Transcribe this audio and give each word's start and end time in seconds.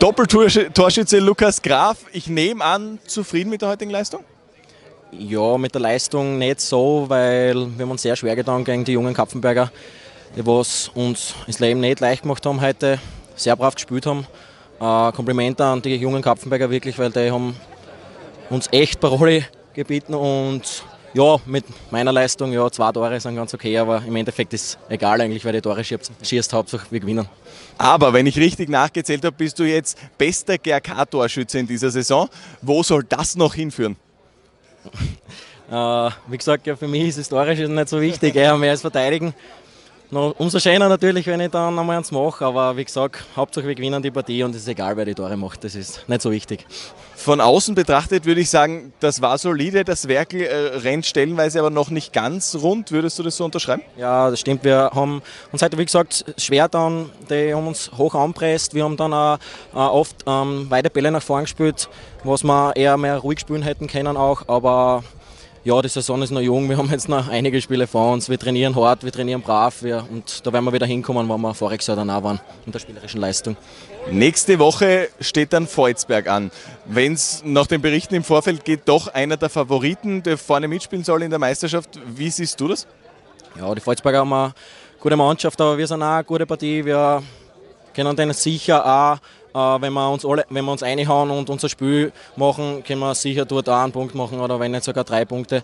Doppeltorschütze 0.00 1.18
Lukas 1.18 1.60
Graf, 1.60 1.98
ich 2.10 2.26
nehme 2.26 2.64
an, 2.64 2.98
zufrieden 3.06 3.50
mit 3.50 3.60
der 3.60 3.68
heutigen 3.68 3.90
Leistung? 3.90 4.24
Ja, 5.12 5.58
mit 5.58 5.74
der 5.74 5.82
Leistung 5.82 6.38
nicht 6.38 6.62
so, 6.62 7.04
weil 7.06 7.54
wir 7.54 7.82
haben 7.84 7.90
uns 7.90 8.00
sehr 8.00 8.16
schwer 8.16 8.34
getan 8.34 8.64
gegen 8.64 8.82
die 8.82 8.92
jungen 8.92 9.12
Kapfenberger, 9.12 9.70
die 10.34 10.46
was 10.46 10.90
uns 10.94 11.34
das 11.46 11.58
Leben 11.58 11.80
nicht 11.80 12.00
leicht 12.00 12.22
gemacht 12.22 12.46
haben 12.46 12.62
heute, 12.62 12.98
sehr 13.36 13.54
brav 13.56 13.74
gespielt 13.74 14.06
haben. 14.06 14.26
Äh, 14.80 15.12
Komplimente 15.12 15.66
an 15.66 15.82
die 15.82 15.96
jungen 15.96 16.22
Kapfenberger 16.22 16.70
wirklich, 16.70 16.98
weil 16.98 17.10
die 17.10 17.30
haben 17.30 17.54
uns 18.48 18.68
echt 18.72 19.00
Parole 19.00 19.44
gebeten 19.74 20.14
und 20.14 20.82
ja, 21.12 21.36
mit 21.46 21.64
meiner 21.90 22.12
Leistung, 22.12 22.52
ja, 22.52 22.70
zwei 22.70 22.92
Tore 22.92 23.18
sind 23.18 23.36
ganz 23.36 23.52
okay, 23.52 23.76
aber 23.78 24.02
im 24.06 24.14
Endeffekt 24.14 24.52
ist 24.54 24.62
es 24.64 24.78
egal 24.88 25.20
eigentlich, 25.20 25.44
weil 25.44 25.52
die 25.52 25.60
Tore 25.60 25.82
schießt, 25.82 26.12
schießt 26.22 26.52
Hauptsache 26.52 26.86
wir 26.90 27.00
gewinnen. 27.00 27.28
Aber 27.78 28.12
wenn 28.12 28.26
ich 28.26 28.36
richtig 28.36 28.68
nachgezählt 28.68 29.24
habe, 29.24 29.34
bist 29.36 29.58
du 29.58 29.64
jetzt 29.64 29.98
bester 30.18 30.58
GRK-Torschütze 30.58 31.58
in 31.58 31.66
dieser 31.66 31.90
Saison. 31.90 32.28
Wo 32.62 32.82
soll 32.82 33.04
das 33.04 33.36
noch 33.36 33.54
hinführen? 33.54 33.96
äh, 35.70 36.10
wie 36.28 36.36
gesagt, 36.36 36.66
ja, 36.66 36.76
für 36.76 36.88
mich 36.88 37.08
ist 37.08 37.18
das 37.18 37.28
Torschießen 37.28 37.74
nicht 37.74 37.88
so 37.88 38.00
wichtig, 38.00 38.36
eher 38.36 38.56
mehr 38.56 38.70
als 38.70 38.82
Verteidigen. 38.82 39.34
No, 40.12 40.34
umso 40.38 40.58
schöner 40.58 40.88
natürlich, 40.88 41.24
wenn 41.28 41.38
ich 41.38 41.52
dann 41.52 41.78
einmal 41.78 41.96
eins 41.96 42.10
mache, 42.10 42.44
aber 42.44 42.76
wie 42.76 42.84
gesagt, 42.84 43.22
Hauptsache 43.36 43.68
wir 43.68 43.76
gewinnen 43.76 44.02
die 44.02 44.10
Partie 44.10 44.42
und 44.42 44.52
es 44.56 44.62
ist 44.62 44.68
egal, 44.68 44.96
wer 44.96 45.04
die 45.04 45.14
Tore 45.14 45.36
macht, 45.36 45.62
das 45.62 45.76
ist 45.76 46.08
nicht 46.08 46.20
so 46.20 46.32
wichtig. 46.32 46.66
Von 47.14 47.40
außen 47.40 47.76
betrachtet 47.76 48.24
würde 48.24 48.40
ich 48.40 48.50
sagen, 48.50 48.92
das 48.98 49.22
war 49.22 49.38
solide, 49.38 49.84
das 49.84 50.08
Werkel 50.08 50.40
äh, 50.42 50.78
rennt 50.78 51.06
stellenweise 51.06 51.60
aber 51.60 51.70
noch 51.70 51.90
nicht 51.90 52.12
ganz 52.12 52.56
rund, 52.60 52.90
würdest 52.90 53.20
du 53.20 53.22
das 53.22 53.36
so 53.36 53.44
unterschreiben? 53.44 53.82
Ja, 53.96 54.30
das 54.30 54.40
stimmt, 54.40 54.64
wir 54.64 54.90
haben 54.92 55.22
uns 55.52 55.62
heute, 55.62 55.78
wie 55.78 55.84
gesagt, 55.84 56.24
schwer 56.38 56.66
dann, 56.66 57.10
die 57.30 57.54
haben 57.54 57.68
uns 57.68 57.92
hoch 57.96 58.16
anpresst, 58.16 58.74
wir 58.74 58.82
haben 58.82 58.96
dann 58.96 59.14
auch, 59.14 59.38
auch 59.72 59.92
oft 59.92 60.24
ähm, 60.26 60.68
weite 60.70 60.90
Bälle 60.90 61.12
nach 61.12 61.22
vorn 61.22 61.44
gespielt, 61.44 61.88
was 62.24 62.42
wir 62.42 62.74
eher 62.74 62.96
mehr 62.96 63.18
ruhig 63.18 63.38
spielen 63.38 63.62
hätten 63.62 63.86
können 63.86 64.16
auch, 64.16 64.48
aber 64.48 65.04
ja, 65.62 65.82
die 65.82 65.88
Saison 65.88 66.22
ist 66.22 66.30
noch 66.30 66.40
jung, 66.40 66.68
wir 66.68 66.76
haben 66.78 66.90
jetzt 66.90 67.08
noch 67.08 67.28
einige 67.28 67.60
Spiele 67.60 67.86
vor 67.86 68.12
uns. 68.12 68.28
Wir 68.28 68.38
trainieren 68.38 68.74
hart, 68.76 69.04
wir 69.04 69.12
trainieren 69.12 69.42
brav 69.42 69.82
wir, 69.82 70.06
und 70.10 70.46
da 70.46 70.52
werden 70.52 70.64
wir 70.64 70.72
wieder 70.72 70.86
hinkommen, 70.86 71.28
wo 71.28 71.36
wir 71.36 71.54
voriges 71.54 71.86
Jahr 71.86 71.96
dann 71.96 72.10
auch 72.10 72.22
waren, 72.22 72.40
in 72.64 72.72
der 72.72 72.78
spielerischen 72.78 73.20
Leistung. 73.20 73.56
Nächste 74.10 74.58
Woche 74.58 75.08
steht 75.20 75.52
dann 75.52 75.66
Volzberg 75.66 76.28
an. 76.28 76.50
Wenn 76.86 77.12
es 77.12 77.42
nach 77.44 77.66
den 77.66 77.82
Berichten 77.82 78.14
im 78.14 78.24
Vorfeld 78.24 78.64
geht, 78.64 78.82
doch 78.86 79.08
einer 79.08 79.36
der 79.36 79.50
Favoriten, 79.50 80.22
der 80.22 80.38
vorne 80.38 80.68
mitspielen 80.68 81.04
soll 81.04 81.22
in 81.22 81.30
der 81.30 81.38
Meisterschaft. 81.38 81.90
Wie 82.06 82.30
siehst 82.30 82.58
du 82.60 82.68
das? 82.68 82.86
Ja, 83.58 83.74
die 83.74 83.80
Volzberger 83.80 84.20
haben 84.20 84.32
eine 84.32 84.54
gute 84.98 85.16
Mannschaft, 85.16 85.60
aber 85.60 85.76
wir 85.76 85.86
sind 85.86 86.02
auch 86.02 86.08
eine 86.08 86.24
gute 86.24 86.46
Partie. 86.46 86.84
Wir 86.84 87.22
können 87.94 88.16
denen 88.16 88.32
sicher 88.32 88.84
auch 88.84 89.18
wenn, 89.54 89.92
wir 89.92 90.10
uns 90.10 90.24
alle, 90.24 90.44
wenn 90.48 90.64
wir 90.64 90.72
uns 90.72 90.82
reinhauen 90.82 91.30
und 91.30 91.50
unser 91.50 91.68
Spiel 91.68 92.12
machen, 92.36 92.82
können 92.84 93.00
wir 93.00 93.14
sicher 93.14 93.44
dort 93.44 93.68
auch 93.68 93.82
einen 93.82 93.92
Punkt 93.92 94.14
machen 94.14 94.40
oder 94.40 94.58
wenn 94.60 94.72
nicht 94.72 94.84
sogar 94.84 95.04
drei 95.04 95.24
Punkte. 95.24 95.62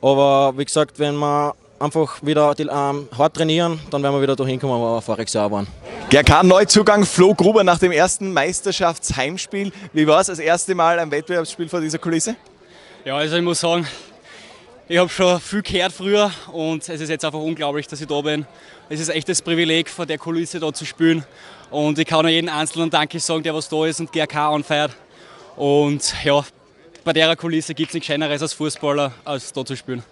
Aber 0.00 0.52
wie 0.56 0.64
gesagt, 0.64 0.98
wenn 0.98 1.16
wir 1.16 1.54
einfach 1.78 2.22
wieder 2.22 2.54
die, 2.54 2.64
ähm, 2.64 3.08
hart 3.16 3.34
trainieren, 3.34 3.80
dann 3.90 4.02
werden 4.02 4.14
wir 4.14 4.22
wieder 4.22 4.36
dahin 4.36 4.60
kommen, 4.60 4.80
wo 4.80 4.96
wir 4.96 5.02
voriges 5.02 5.32
Jahr 5.32 5.50
waren. 5.50 5.66
GRK-Neuzugang 6.10 7.04
Flo 7.04 7.34
Gruber 7.34 7.64
nach 7.64 7.78
dem 7.78 7.92
ersten 7.92 8.32
Meisterschaftsheimspiel. 8.32 9.72
Wie 9.92 10.06
war 10.06 10.20
es 10.20 10.28
das 10.28 10.38
erste 10.38 10.74
Mal 10.74 10.98
ein 10.98 11.10
Wettbewerbsspiel 11.10 11.68
vor 11.68 11.80
dieser 11.80 11.98
Kulisse? 11.98 12.36
Ja, 13.04 13.16
also 13.16 13.36
ich 13.36 13.42
muss 13.42 13.60
sagen, 13.60 13.86
ich 14.86 14.98
habe 14.98 15.08
schon 15.08 15.40
viel 15.40 15.62
gehört 15.62 15.92
früher 15.92 16.30
und 16.52 16.86
es 16.86 17.00
ist 17.00 17.08
jetzt 17.08 17.24
einfach 17.24 17.38
unglaublich, 17.38 17.86
dass 17.86 18.00
ich 18.00 18.06
da 18.06 18.20
bin. 18.20 18.46
Es 18.90 19.00
ist 19.00 19.08
echt 19.08 19.28
das 19.28 19.40
Privileg, 19.40 19.88
vor 19.88 20.04
der 20.04 20.18
Kulisse 20.18 20.60
da 20.60 20.72
zu 20.72 20.84
spielen. 20.84 21.24
Und 21.70 21.98
ich 21.98 22.06
kann 22.06 22.22
nur 22.22 22.30
jeden 22.30 22.50
Einzelnen 22.50 22.90
Danke 22.90 23.18
sagen, 23.18 23.42
der 23.42 23.54
was 23.54 23.68
da 23.68 23.86
ist 23.86 24.00
und 24.00 24.12
GRK 24.12 24.50
anfeiert. 24.50 24.94
Und 25.56 26.14
ja, 26.22 26.44
bei 27.02 27.14
der 27.14 27.34
Kulisse 27.34 27.74
gibt 27.74 27.90
es 27.90 27.94
nichts 27.94 28.08
Schöneres 28.08 28.42
als 28.42 28.52
Fußballer, 28.52 29.12
als 29.24 29.52
da 29.52 29.64
zu 29.64 29.74
spielen. 29.74 30.02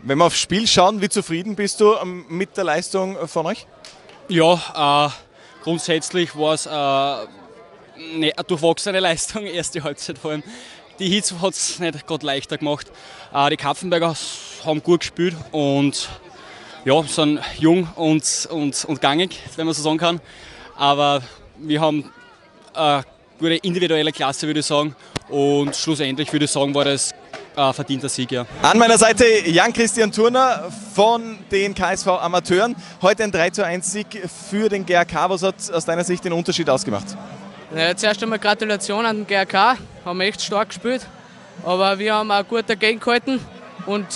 Wenn 0.00 0.18
wir 0.18 0.26
aufs 0.26 0.38
Spiel 0.38 0.66
schauen, 0.66 1.00
wie 1.00 1.08
zufrieden 1.08 1.56
bist 1.56 1.80
du 1.80 1.94
ähm, 1.94 2.26
mit 2.28 2.56
der 2.56 2.64
Leistung 2.64 3.16
von 3.26 3.46
euch? 3.46 3.66
Ja, 4.28 5.08
äh, 5.08 5.62
grundsätzlich 5.64 6.36
war 6.36 6.54
es 6.54 6.66
äh, 6.66 6.70
eine 6.70 8.32
durchwachsene 8.46 9.00
Leistung, 9.00 9.46
erste 9.46 9.82
Halbzeit 9.82 10.18
vor 10.18 10.32
allem. 10.32 10.42
Die 10.98 11.08
Hits 11.08 11.32
hat 11.40 11.54
es 11.54 11.78
nicht 11.78 12.06
gerade 12.06 12.26
leichter 12.26 12.58
gemacht. 12.58 12.90
Äh, 13.32 13.50
die 13.50 13.56
Kapfenberger 13.56 14.14
haben 14.64 14.82
gut 14.82 15.00
gespielt 15.00 15.36
und 15.52 16.08
ja, 16.84 17.02
sind 17.04 17.40
jung 17.58 17.88
und, 17.94 18.48
und, 18.50 18.84
und 18.84 19.00
gangig, 19.00 19.38
wenn 19.54 19.66
man 19.66 19.74
so 19.74 19.82
sagen 19.82 19.98
kann. 19.98 20.20
Aber 20.76 21.22
wir 21.58 21.80
haben 21.80 22.10
eine 22.74 23.04
gute 23.38 23.54
individuelle 23.56 24.10
Klasse, 24.10 24.48
würde 24.48 24.60
ich 24.60 24.66
sagen. 24.66 24.96
Und 25.28 25.76
schlussendlich 25.76 26.32
würde 26.32 26.46
ich 26.46 26.50
sagen, 26.50 26.74
war 26.74 26.84
das 26.84 27.12
ein 27.54 27.74
verdienter 27.74 28.08
Sieg. 28.08 28.32
Ja. 28.32 28.46
An 28.62 28.78
meiner 28.78 28.98
Seite 28.98 29.24
Jan-Christian 29.46 30.10
Turner 30.10 30.68
von 30.94 31.38
den 31.50 31.74
KSV 31.74 32.08
Amateuren. 32.08 32.74
Heute 33.02 33.24
ein 33.24 33.30
3 33.30 33.50
zu 33.50 33.64
1 33.64 33.92
Sieg 33.92 34.06
für 34.50 34.68
den 34.68 34.84
GRK. 34.84 35.30
Was 35.30 35.42
hat 35.42 35.54
aus 35.72 35.84
deiner 35.84 36.04
Sicht 36.04 36.24
den 36.24 36.32
Unterschied 36.32 36.68
ausgemacht? 36.68 37.16
Ja, 37.74 37.94
zuerst 37.94 38.22
einmal 38.22 38.38
Gratulation 38.38 39.04
an 39.04 39.16
den 39.16 39.26
GRK. 39.26 39.76
Haben 40.04 40.20
echt 40.22 40.40
stark 40.40 40.68
gespielt. 40.68 41.06
Aber 41.64 41.98
wir 41.98 42.14
haben 42.14 42.30
auch 42.30 42.46
gut 42.46 42.64
dagegen 42.66 42.98
gehalten 42.98 43.40
und 43.84 44.06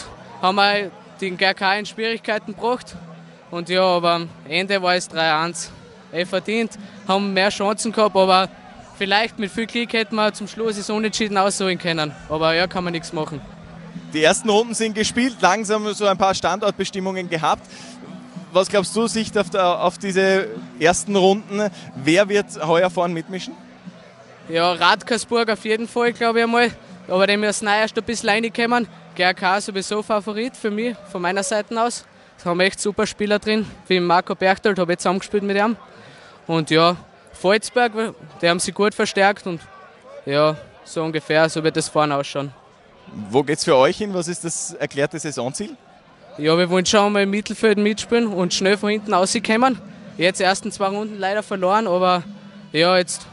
haben 0.40 0.58
auch 0.58 0.90
den 1.20 1.36
GRK 1.36 1.78
in 1.78 1.86
Schwierigkeiten 1.86 2.54
gebracht. 2.54 2.96
Und 3.50 3.68
ja, 3.68 3.82
aber 3.82 4.12
am 4.12 4.28
Ende 4.48 4.80
war 4.80 4.94
es 4.94 5.10
3-1 5.10 5.68
eh 6.12 6.24
verdient, 6.24 6.72
haben 7.06 7.32
mehr 7.32 7.50
Chancen 7.50 7.92
gehabt, 7.92 8.16
aber 8.16 8.48
vielleicht 8.96 9.38
mit 9.38 9.50
viel 9.50 9.66
Glück 9.66 9.92
hätten 9.92 10.14
wir 10.14 10.32
zum 10.32 10.46
Schluss 10.46 10.76
das 10.76 10.88
Unentschieden 10.88 11.36
ausholen 11.36 11.78
können. 11.78 12.12
Aber 12.28 12.54
ja, 12.54 12.66
kann 12.66 12.84
man 12.84 12.92
nichts 12.92 13.12
machen. 13.12 13.40
Die 14.12 14.22
ersten 14.22 14.48
Runden 14.48 14.74
sind 14.74 14.94
gespielt, 14.94 15.36
langsam 15.40 15.90
so 15.92 16.06
ein 16.06 16.18
paar 16.18 16.34
Standortbestimmungen 16.34 17.28
gehabt. 17.28 17.66
Was 18.52 18.68
glaubst 18.68 18.94
du, 18.94 19.06
Sicht 19.06 19.38
auf, 19.38 19.48
der, 19.48 19.82
auf 19.82 19.96
diese 19.96 20.46
ersten 20.78 21.16
Runden? 21.16 21.70
Wer 21.96 22.28
wird 22.28 22.46
heuer 22.66 22.90
vorn 22.90 23.14
mitmischen? 23.14 23.54
Ja, 24.50 24.72
Radkersburg 24.72 25.48
auf 25.48 25.64
jeden 25.64 25.88
Fall, 25.88 26.12
glaube 26.12 26.40
ich 26.40 26.44
einmal. 26.44 26.70
Aber 27.08 27.26
die 27.26 27.38
müssen 27.38 27.66
auch 27.66 27.72
erst 27.72 27.96
ein 27.96 28.04
bisschen 28.04 28.28
reinkommen. 28.28 28.86
GRK 29.16 29.58
sowieso 29.60 30.02
Favorit 30.02 30.54
für 30.54 30.70
mich, 30.70 30.94
von 31.10 31.22
meiner 31.22 31.42
Seite 31.42 31.80
aus. 31.82 32.04
Da 32.44 32.50
haben 32.50 32.60
echt 32.60 32.78
super 32.78 33.06
Spieler 33.06 33.38
drin, 33.38 33.64
wie 33.88 34.00
Marco 34.00 34.34
Berchtold, 34.34 34.78
habe 34.78 34.92
ich 34.92 34.98
zusammengespielt 34.98 35.44
mit 35.44 35.56
ihm. 35.56 35.76
Und 36.46 36.70
ja, 36.70 36.96
Volzberg, 37.32 37.92
die 38.42 38.48
haben 38.48 38.60
sich 38.60 38.74
gut 38.74 38.94
verstärkt 38.94 39.46
und 39.46 39.62
ja, 40.26 40.56
so 40.84 41.02
ungefähr, 41.02 41.48
so 41.48 41.64
wird 41.64 41.76
das 41.76 41.88
vorne 41.88 42.14
ausschauen. 42.14 42.52
Wo 43.30 43.42
geht 43.42 43.58
es 43.58 43.64
für 43.64 43.76
euch 43.76 43.96
hin? 43.96 44.12
Was 44.12 44.28
ist 44.28 44.44
das 44.44 44.74
erklärte 44.74 45.18
Saisonziel? 45.18 45.74
Ja, 46.38 46.56
wir 46.56 46.70
wollen 46.70 46.86
schon 46.86 47.12
mal 47.12 47.24
im 47.24 47.30
Mittelfeld 47.30 47.76
mitspielen 47.76 48.26
und 48.26 48.54
schnell 48.54 48.78
von 48.78 48.88
hinten 48.88 49.12
rauskommen. 49.12 49.78
Jetzt 50.16 50.40
die 50.40 50.44
ersten 50.44 50.72
zwei 50.72 50.86
Runden 50.86 51.18
leider 51.18 51.42
verloren, 51.42 51.86
aber 51.86 52.22
ja, 52.72 52.96
jetzt 52.96 53.26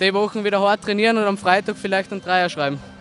die 0.00 0.14
Wochen 0.14 0.42
wieder 0.42 0.60
hart 0.60 0.82
trainieren 0.82 1.18
und 1.18 1.24
am 1.24 1.36
Freitag 1.36 1.76
vielleicht 1.76 2.12
einen 2.12 2.22
Dreier 2.22 2.48
schreiben. 2.48 2.78